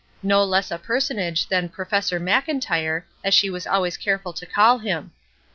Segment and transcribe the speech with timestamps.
[0.23, 4.79] No less a personage than "Pro fessor Mclntyre," as she was always careful to call
[4.79, 5.11] him.